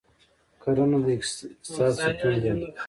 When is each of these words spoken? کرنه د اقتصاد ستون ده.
کرنه 0.61 0.99
د 1.05 1.07
اقتصاد 1.17 1.93
ستون 2.03 2.35
ده. 2.41 2.51